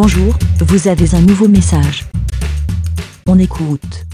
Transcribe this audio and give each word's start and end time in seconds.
Bonjour, 0.00 0.32
vous 0.60 0.86
avez 0.86 1.12
un 1.16 1.20
nouveau 1.22 1.48
message. 1.48 2.04
On 3.26 3.36
écoute. 3.36 4.06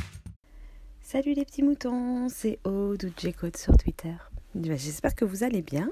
Salut 1.03 1.35
les 1.35 1.45
petits 1.45 1.63
moutons, 1.63 2.31
c'est 2.31 2.59
Aude 2.65 3.05
ou 3.05 3.11
J-Code 3.15 3.55
sur 3.55 3.77
Twitter. 3.77 4.15
Bah, 4.55 4.77
J'espère 4.77 5.15
que 5.15 5.27
vous 5.27 5.45
allez 5.45 5.61
bien. 5.61 5.91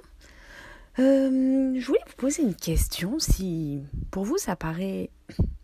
Euh, 0.98 1.78
je 1.78 1.86
voulais 1.86 2.00
vous 2.06 2.16
poser 2.16 2.42
une 2.42 2.54
question 2.54 3.18
si 3.18 3.82
pour 4.10 4.24
vous 4.24 4.38
ça 4.38 4.56
paraît 4.56 5.10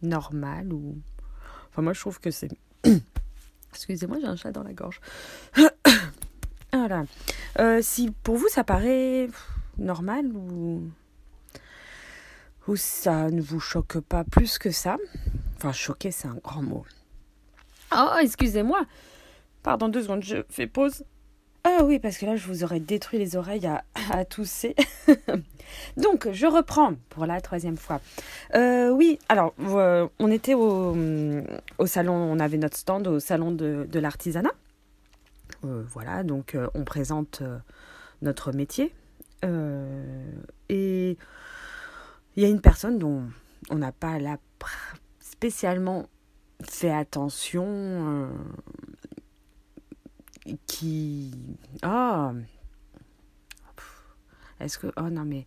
normal 0.02 0.74
ou... 0.74 0.98
Enfin 1.70 1.80
moi 1.80 1.94
je 1.94 2.00
trouve 2.00 2.20
que 2.20 2.30
c'est... 2.30 2.50
Excusez-moi 3.72 4.18
j'ai 4.20 4.26
un 4.26 4.36
chat 4.36 4.52
dans 4.52 4.62
la 4.62 4.74
gorge. 4.74 5.00
voilà. 6.74 7.06
Euh, 7.60 7.78
si 7.80 8.10
pour 8.24 8.36
vous 8.36 8.48
ça 8.48 8.62
paraît 8.62 9.30
normal 9.78 10.26
ou... 10.34 10.82
ou 12.68 12.76
ça 12.76 13.30
ne 13.30 13.40
vous 13.40 13.60
choque 13.60 13.98
pas 13.98 14.24
plus 14.24 14.58
que 14.58 14.70
ça? 14.70 14.96
Enfin 15.56 15.72
choquer 15.72 16.10
c'est 16.10 16.28
un 16.28 16.38
grand 16.44 16.62
mot. 16.62 16.84
Oh 17.92 18.16
excusez-moi. 18.20 18.84
Pardon 19.62 19.88
deux 19.88 20.02
secondes, 20.02 20.22
je 20.22 20.36
fais 20.48 20.66
pause. 20.66 21.04
Ah 21.64 21.84
oui, 21.84 21.98
parce 21.98 22.16
que 22.16 22.24
là, 22.24 22.36
je 22.36 22.46
vous 22.46 22.64
aurais 22.64 22.80
détruit 22.80 23.18
les 23.18 23.36
oreilles 23.36 23.66
à, 23.66 23.84
à 24.10 24.24
tousser. 24.24 24.74
Donc, 25.96 26.28
je 26.32 26.46
reprends 26.46 26.94
pour 27.10 27.26
la 27.26 27.40
troisième 27.40 27.76
fois. 27.76 28.00
Euh, 28.54 28.90
oui, 28.90 29.18
alors, 29.28 29.54
euh, 29.60 30.08
on 30.18 30.30
était 30.30 30.54
au, 30.54 30.96
au, 31.78 31.86
salon, 31.86 32.14
on 32.14 32.38
avait 32.38 32.56
notre 32.56 32.76
stand 32.76 33.06
au 33.06 33.20
salon 33.20 33.50
de, 33.50 33.86
de 33.90 34.00
l'artisanat. 34.00 34.52
Euh, 35.64 35.82
voilà, 35.88 36.22
donc 36.22 36.56
on 36.74 36.84
présente 36.84 37.42
notre 38.22 38.52
métier. 38.52 38.94
Et 40.68 41.16
il 42.38 42.42
y 42.42 42.44
a 42.44 42.48
une 42.48 42.60
personne 42.60 43.00
dont 43.00 43.24
on 43.68 43.78
n'a 43.78 43.90
pas 43.90 44.20
là 44.20 44.38
spécialement 45.18 46.06
fait 46.62 46.92
attention 46.92 48.30
qui. 50.68 51.32
Oh 51.84 52.30
Est-ce 54.60 54.78
que. 54.78 54.86
Oh 54.96 55.10
non, 55.10 55.24
mais. 55.24 55.44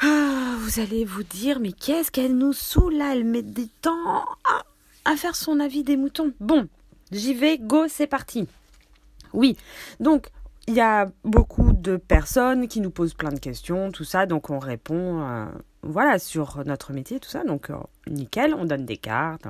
Ah, 0.00 0.56
vous 0.60 0.80
allez 0.80 1.04
vous 1.04 1.24
dire, 1.24 1.60
mais 1.60 1.72
qu'est-ce 1.72 2.10
qu'elle 2.10 2.38
nous 2.38 2.54
saoule 2.54 2.94
là 2.94 3.14
Elle 3.14 3.24
met 3.24 3.42
des 3.42 3.68
temps 3.82 4.24
à, 4.44 4.64
à 5.04 5.16
faire 5.16 5.36
son 5.36 5.60
avis 5.60 5.84
des 5.84 5.98
moutons. 5.98 6.32
Bon, 6.40 6.68
j'y 7.12 7.34
vais, 7.34 7.58
go, 7.58 7.86
c'est 7.86 8.06
parti. 8.06 8.48
Oui, 9.34 9.58
donc 10.00 10.30
il 10.70 10.76
y 10.76 10.80
a 10.80 11.10
beaucoup 11.24 11.72
de 11.72 11.96
personnes 11.96 12.68
qui 12.68 12.80
nous 12.80 12.90
posent 12.90 13.14
plein 13.14 13.32
de 13.32 13.40
questions, 13.40 13.90
tout 13.90 14.04
ça, 14.04 14.26
donc 14.26 14.50
on 14.50 14.60
répond, 14.60 15.20
euh, 15.20 15.46
voilà, 15.82 16.20
sur 16.20 16.62
notre 16.64 16.92
métier, 16.92 17.18
tout 17.18 17.28
ça, 17.28 17.42
donc 17.42 17.70
euh, 17.70 17.76
nickel, 18.08 18.54
on 18.54 18.66
donne 18.66 18.84
des 18.84 18.96
cartes. 18.96 19.48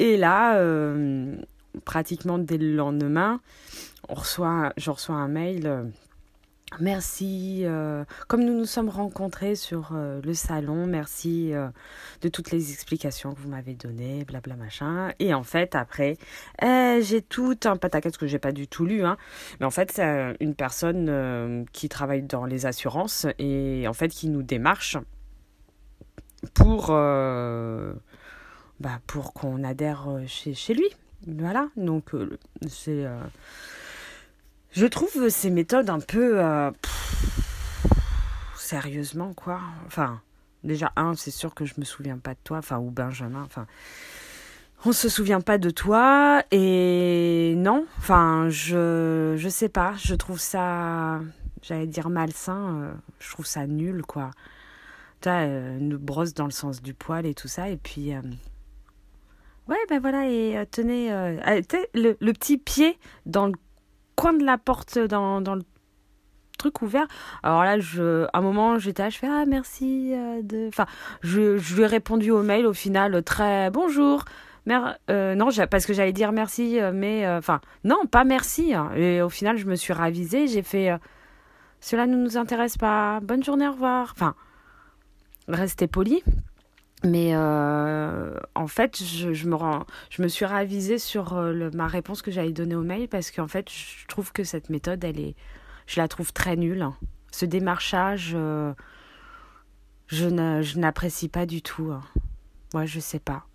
Et 0.00 0.16
là, 0.16 0.56
euh, 0.56 1.36
pratiquement 1.84 2.38
dès 2.38 2.58
le 2.58 2.74
lendemain, 2.74 3.40
je 4.08 4.90
reçois 4.90 5.14
un 5.14 5.28
mail. 5.28 5.92
Euh, 6.72 6.76
merci, 6.80 7.62
euh, 7.64 8.04
comme 8.28 8.44
nous 8.44 8.54
nous 8.56 8.66
sommes 8.66 8.88
rencontrés 8.88 9.54
sur 9.54 9.90
euh, 9.94 10.20
le 10.22 10.34
salon, 10.34 10.86
merci 10.86 11.52
de 12.20 12.28
toutes 12.28 12.50
les 12.50 12.72
explications 12.72 13.34
que 13.34 13.40
vous 13.40 13.48
m'avez 13.48 13.74
données, 13.74 14.24
blabla 14.24 14.56
machin. 14.56 15.12
Et 15.18 15.34
en 15.34 15.42
fait, 15.42 15.74
après, 15.74 16.16
eh, 16.62 17.00
j'ai 17.02 17.22
tout 17.22 17.58
un 17.64 17.76
pataquès 17.76 18.16
que 18.16 18.26
j'ai 18.26 18.38
pas 18.38 18.52
du 18.52 18.68
tout 18.68 18.84
lu, 18.84 19.04
hein. 19.04 19.16
mais 19.58 19.66
en 19.66 19.70
fait, 19.70 19.92
c'est 19.92 20.36
une 20.40 20.54
personne 20.54 21.66
qui 21.72 21.88
travaille 21.88 22.22
dans 22.22 22.44
les 22.46 22.66
assurances 22.66 23.26
et 23.38 23.86
en 23.88 23.92
fait 23.92 24.08
qui 24.08 24.28
nous 24.28 24.42
démarche 24.42 24.96
pour, 26.54 26.88
bah, 26.88 27.94
pour 29.06 29.32
qu'on 29.34 29.64
adhère 29.64 30.08
chez, 30.26 30.54
chez 30.54 30.74
lui. 30.74 30.88
Voilà, 31.26 31.68
donc 31.76 32.14
euh, 32.14 32.38
c'est. 32.68 33.06
Euh, 34.70 34.80
je 34.80 34.86
trouve 34.86 35.28
ces 35.28 35.50
méthodes 35.50 35.90
un 35.90 36.00
peu. 36.00 36.40
Euh, 36.40 36.70
sérieusement, 38.56 39.32
quoi. 39.34 39.60
Enfin, 39.86 40.20
déjà, 40.64 40.92
un, 40.96 41.14
c'est 41.14 41.30
sûr 41.30 41.54
que 41.54 41.64
je 41.64 41.74
me 41.78 41.84
souviens 41.84 42.18
pas 42.18 42.34
de 42.34 42.40
toi, 42.44 42.58
enfin, 42.58 42.78
ou 42.78 42.90
Benjamin, 42.90 43.42
enfin. 43.42 43.66
On 44.86 44.92
se 44.92 45.10
souvient 45.10 45.42
pas 45.42 45.58
de 45.58 45.68
toi, 45.68 46.42
et 46.50 47.54
non, 47.56 47.86
enfin, 47.98 48.48
je. 48.48 49.34
Je 49.36 49.48
sais 49.48 49.68
pas, 49.68 49.94
je 49.98 50.14
trouve 50.14 50.40
ça. 50.40 51.20
J'allais 51.62 51.86
dire 51.86 52.08
malsain, 52.08 52.94
je 53.18 53.30
trouve 53.30 53.44
ça 53.44 53.66
nul, 53.66 54.02
quoi. 54.02 54.30
Tu 55.20 55.28
vois, 55.28 55.42
une 55.42 55.98
brosse 55.98 56.32
dans 56.32 56.46
le 56.46 56.50
sens 56.50 56.80
du 56.80 56.94
poil 56.94 57.26
et 57.26 57.34
tout 57.34 57.48
ça, 57.48 57.68
et 57.68 57.76
puis. 57.76 58.14
Ouais, 59.70 59.78
ben 59.88 60.00
voilà, 60.00 60.28
et 60.28 60.58
euh, 60.58 60.64
tenez, 60.68 61.12
euh, 61.12 61.60
le, 61.94 62.16
le, 62.20 62.32
petit 62.32 62.58
pied 62.58 62.98
dans 63.24 63.46
le 63.46 63.52
coin 64.20 64.32
de 64.32 64.44
la 64.44 64.58
porte, 64.58 64.98
dans, 64.98 65.40
dans 65.40 65.54
le 65.54 65.62
truc 66.58 66.82
ouvert. 66.82 67.06
Alors 67.42 67.64
là, 67.64 67.78
je, 67.78 68.24
à 68.24 68.38
un 68.38 68.40
moment, 68.40 68.78
j'étais 68.78 69.02
là, 69.02 69.08
je 69.10 69.18
fais 69.18 69.28
Ah, 69.28 69.44
merci 69.46 70.12
euh, 70.14 70.42
de. 70.42 70.68
Enfin, 70.68 70.86
je, 71.22 71.56
je 71.56 71.74
lui 71.74 71.82
ai 71.82 71.86
répondu 71.86 72.30
au 72.30 72.42
mail 72.42 72.66
au 72.66 72.74
final, 72.74 73.22
très 73.22 73.70
bonjour. 73.70 74.24
Mer 74.66 74.98
euh, 75.10 75.34
non, 75.34 75.48
parce 75.70 75.86
que 75.86 75.94
j'allais 75.94 76.12
dire 76.12 76.32
merci, 76.32 76.78
mais. 76.92 77.26
Enfin, 77.26 77.60
non, 77.84 78.04
pas 78.10 78.24
merci. 78.24 78.74
Hein. 78.74 78.90
Et 78.94 79.22
au 79.22 79.30
final, 79.30 79.56
je 79.56 79.66
me 79.66 79.74
suis 79.74 79.94
ravisée, 79.94 80.48
j'ai 80.48 80.62
fait 80.62 80.90
Cela 81.80 82.06
ne 82.06 82.16
nous 82.16 82.36
intéresse 82.36 82.76
pas, 82.76 83.20
bonne 83.20 83.42
journée, 83.42 83.66
au 83.66 83.72
revoir. 83.72 84.12
Enfin, 84.14 84.34
restez 85.48 85.86
poli. 85.86 86.22
Mais 87.02 87.30
euh, 87.34 88.38
en 88.54 88.66
fait, 88.66 89.02
je, 89.02 89.32
je, 89.32 89.48
me 89.48 89.56
je 90.10 90.22
me 90.22 90.28
suis 90.28 90.44
ravisée 90.44 90.98
sur 90.98 91.34
euh, 91.34 91.70
ma 91.72 91.86
réponse 91.86 92.20
que 92.20 92.30
j'allais 92.30 92.52
donner 92.52 92.74
au 92.74 92.82
mail 92.82 93.08
parce 93.08 93.30
qu'en 93.30 93.48
fait, 93.48 93.70
je 93.70 94.06
trouve 94.06 94.32
que 94.32 94.44
cette 94.44 94.68
méthode, 94.68 95.02
elle 95.02 95.18
est, 95.18 95.34
je 95.86 96.00
la 96.00 96.08
trouve 96.08 96.32
très 96.32 96.56
nulle. 96.56 96.86
Ce 97.32 97.46
démarchage, 97.46 98.32
euh, 98.34 98.74
je 100.08 100.26
n'apprécie 100.78 101.28
pas 101.28 101.46
du 101.46 101.62
tout. 101.62 101.90
Hein. 101.90 102.02
Moi, 102.74 102.84
je 102.84 103.00
sais 103.00 103.20
pas. 103.20 103.46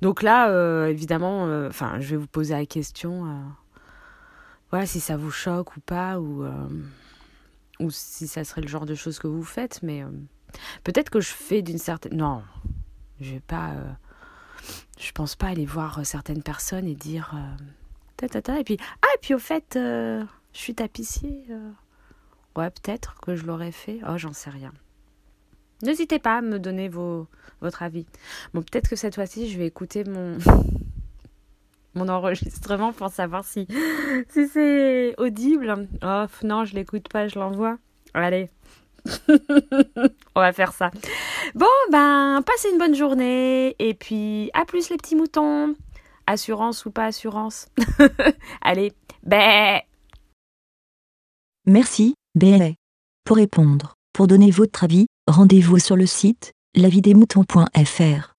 Donc 0.00 0.22
là, 0.22 0.50
euh, 0.50 0.86
évidemment, 0.86 1.44
enfin, 1.68 2.00
je 2.00 2.10
vais 2.10 2.16
vous 2.16 2.26
poser 2.26 2.54
la 2.54 2.66
question. 2.66 3.26
voilà, 4.70 4.86
si 4.86 4.98
ça 4.98 5.16
vous 5.16 5.30
choque 5.30 5.76
ou 5.76 5.80
pas, 5.80 6.18
ou, 6.18 6.44
ou 7.78 7.90
si 7.90 8.26
ça 8.26 8.42
serait 8.42 8.62
le 8.62 8.68
genre 8.68 8.86
de 8.86 8.94
choses 8.94 9.18
que 9.18 9.28
vous 9.28 9.44
faites, 9.44 9.80
mais 9.82 10.02
peut-être 10.82 11.10
que 11.10 11.20
je 11.20 11.28
fais 11.28 11.62
d'une 11.62 11.78
certaine. 11.78 12.16
Non, 12.16 12.42
je 13.20 13.32
vais 13.32 13.40
pas. 13.40 13.70
Euh, 13.70 13.92
pense 15.20 15.36
pas 15.36 15.48
aller 15.48 15.66
voir 15.66 16.00
certaines 16.06 16.42
personnes 16.42 16.86
et 16.86 16.94
dire. 16.94 17.32
Euh, 17.34 17.64
ta, 18.16 18.26
ta, 18.26 18.40
ta, 18.40 18.58
et 18.58 18.64
puis. 18.64 18.78
Ah, 19.02 19.08
et 19.14 19.18
puis 19.20 19.34
au 19.34 19.38
fait, 19.38 19.76
euh, 19.76 20.24
je 20.54 20.58
suis 20.58 20.74
tapissier. 20.74 21.44
Euh. 21.50 21.70
Ouais, 22.56 22.70
peut-être 22.70 23.20
que 23.20 23.36
je 23.36 23.44
l'aurais 23.44 23.70
fait. 23.70 24.00
Oh, 24.08 24.16
j'en 24.16 24.32
sais 24.32 24.48
rien. 24.48 24.72
N'hésitez 25.82 26.18
pas 26.18 26.38
à 26.38 26.40
me 26.40 26.58
donner 26.58 26.88
vos, 26.88 27.26
votre 27.60 27.82
avis. 27.82 28.06
Bon, 28.54 28.62
peut-être 28.62 28.88
que 28.88 28.96
cette 28.96 29.14
fois-ci, 29.14 29.50
je 29.50 29.58
vais 29.58 29.66
écouter 29.66 30.04
mon. 30.04 30.38
mon 31.94 32.08
enregistrement 32.08 32.94
pour 32.94 33.10
savoir 33.10 33.44
si, 33.44 33.68
si 34.30 34.48
c'est 34.48 35.14
audible. 35.18 35.86
Oh, 36.02 36.24
non, 36.44 36.64
je 36.64 36.74
l'écoute 36.74 37.10
pas, 37.10 37.28
je 37.28 37.38
l'envoie. 37.38 37.76
Allez. 38.14 38.48
On 40.34 40.40
va 40.40 40.52
faire 40.52 40.72
ça. 40.72 40.90
Bon, 41.54 41.66
ben, 41.90 42.42
passez 42.46 42.70
une 42.70 42.78
bonne 42.78 42.94
journée. 42.94 43.74
Et 43.78 43.94
puis, 43.94 44.50
à 44.54 44.64
plus 44.64 44.90
les 44.90 44.96
petits 44.96 45.16
moutons. 45.16 45.74
Assurance 46.26 46.84
ou 46.86 46.90
pas 46.90 47.06
assurance? 47.06 47.66
Allez, 48.62 48.92
bé. 49.22 49.80
Merci, 51.66 52.14
bé. 52.34 52.76
Pour 53.24 53.36
répondre, 53.36 53.94
pour 54.12 54.26
donner 54.26 54.50
votre 54.50 54.84
avis, 54.84 55.06
rendez-vous 55.26 55.78
sur 55.78 55.96
le 55.96 56.06
site 56.06 56.52
lavidemouton.fr. 56.74 58.29